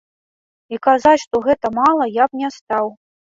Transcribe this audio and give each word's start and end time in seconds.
І 0.75 0.79
казаць, 0.87 1.19
што 1.25 1.41
гэта 1.47 1.71
мала, 1.79 2.09
я 2.23 2.27
б 2.31 2.43
не 2.43 2.49
стаў. 2.57 2.93